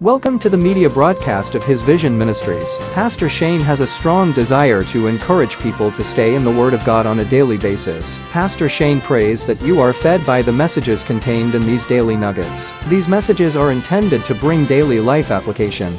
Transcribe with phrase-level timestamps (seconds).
[0.00, 2.76] Welcome to the media broadcast of His Vision Ministries.
[2.92, 6.84] Pastor Shane has a strong desire to encourage people to stay in the Word of
[6.84, 8.16] God on a daily basis.
[8.30, 12.70] Pastor Shane prays that you are fed by the messages contained in these daily nuggets.
[12.86, 15.98] These messages are intended to bring daily life application.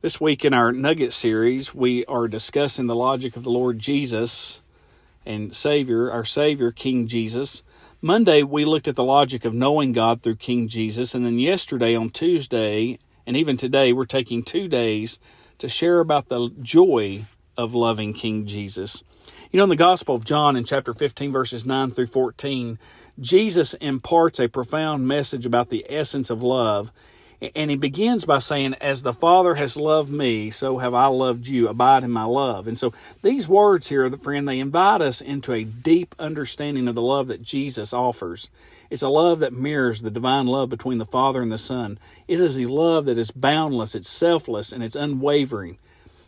[0.00, 4.62] This week in our Nugget series, we are discussing the logic of the Lord Jesus
[5.26, 7.62] and Savior, our Savior, King Jesus.
[8.00, 11.14] Monday, we looked at the logic of knowing God through King Jesus.
[11.14, 15.18] And then yesterday, on Tuesday, and even today, we're taking two days
[15.58, 17.24] to share about the joy
[17.56, 19.02] of loving King Jesus.
[19.50, 22.78] You know, in the Gospel of John, in chapter 15, verses 9 through 14,
[23.20, 26.90] Jesus imparts a profound message about the essence of love
[27.54, 31.46] and he begins by saying, As the Father has loved me, so have I loved
[31.46, 31.68] you.
[31.68, 32.66] Abide in my love.
[32.66, 37.02] And so these words here, friend, they invite us into a deep understanding of the
[37.02, 38.50] love that Jesus offers.
[38.90, 41.98] It's a love that mirrors the divine love between the Father and the Son.
[42.28, 45.78] It is a love that is boundless, it's selfless, and it's unwavering.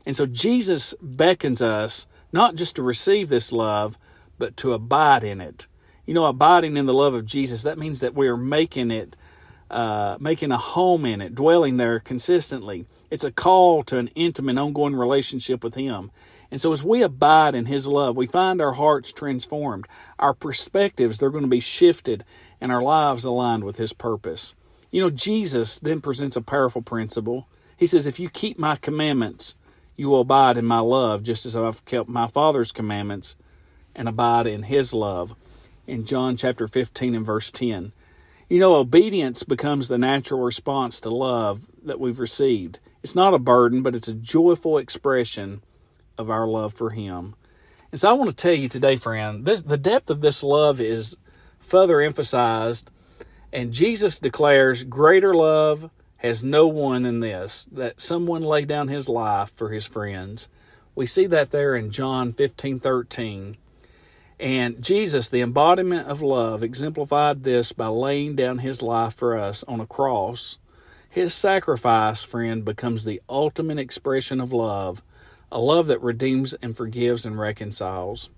[0.06, 3.96] And so Jesus beckons us not just to receive this love,
[4.38, 5.66] but to abide in it.
[6.06, 9.16] You know, abiding in the love of Jesus, that means that we are making it
[9.70, 12.86] uh, making a home in it, dwelling there consistently.
[13.10, 16.10] It's a call to an intimate, ongoing relationship with Him.
[16.50, 19.86] And so, as we abide in His love, we find our hearts transformed,
[20.18, 22.24] our perspectives, they're going to be shifted,
[22.60, 24.54] and our lives aligned with His purpose.
[24.90, 27.48] You know, Jesus then presents a powerful principle.
[27.76, 29.56] He says, If you keep my commandments,
[29.96, 33.36] you will abide in my love, just as I've kept my Father's commandments
[33.94, 35.34] and abide in His love.
[35.86, 37.92] In John chapter 15 and verse 10.
[38.48, 42.78] You know, obedience becomes the natural response to love that we've received.
[43.02, 45.62] It's not a burden, but it's a joyful expression
[46.16, 47.34] of our love for Him.
[47.90, 50.80] And so I want to tell you today, friend, this, the depth of this love
[50.80, 51.16] is
[51.58, 52.88] further emphasized,
[53.52, 59.08] and Jesus declares, Greater love has no one than this, that someone lay down his
[59.08, 60.48] life for his friends.
[60.94, 63.56] We see that there in John 15 13.
[64.38, 69.64] And Jesus, the embodiment of love, exemplified this by laying down his life for us
[69.64, 70.58] on a cross.
[71.08, 75.02] His sacrifice, friend, becomes the ultimate expression of love,
[75.50, 78.28] a love that redeems and forgives and reconciles.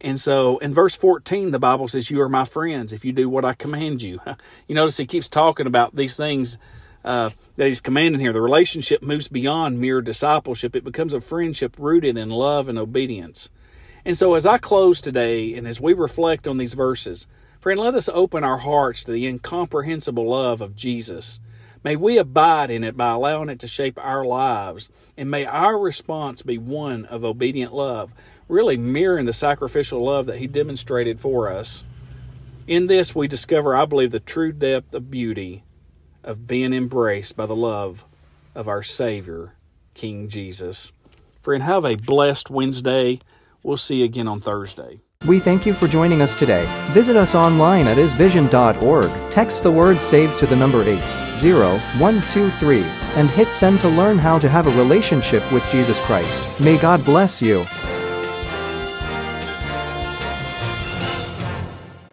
[0.00, 3.28] And so in verse 14, the Bible says, You are my friends if you do
[3.28, 4.18] what I command you.
[4.66, 6.56] You notice he keeps talking about these things
[7.04, 8.32] uh, that he's commanding here.
[8.32, 13.50] The relationship moves beyond mere discipleship, it becomes a friendship rooted in love and obedience.
[14.04, 17.26] And so, as I close today and as we reflect on these verses,
[17.60, 21.40] friend, let us open our hearts to the incomprehensible love of Jesus.
[21.84, 25.78] May we abide in it by allowing it to shape our lives, and may our
[25.78, 28.12] response be one of obedient love,
[28.48, 31.84] really mirroring the sacrificial love that He demonstrated for us.
[32.66, 35.64] In this, we discover, I believe, the true depth of beauty
[36.22, 38.04] of being embraced by the love
[38.54, 39.54] of our Savior,
[39.94, 40.92] King Jesus.
[41.42, 43.18] Friend, have a blessed Wednesday.
[43.62, 45.02] We'll see you again on Thursday.
[45.26, 46.66] We thank you for joining us today.
[46.90, 49.30] Visit us online at hisvision.org.
[49.30, 52.82] Text the word SAVE to the number 80123
[53.14, 56.60] and hit send to learn how to have a relationship with Jesus Christ.
[56.60, 57.64] May God bless you.